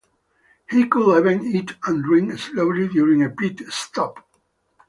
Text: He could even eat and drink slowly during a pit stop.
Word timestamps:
He 0.71 0.87
could 0.87 1.19
even 1.19 1.45
eat 1.45 1.75
and 1.85 2.03
drink 2.03 2.39
slowly 2.39 2.87
during 2.87 3.21
a 3.21 3.29
pit 3.29 3.61
stop. 3.71 4.27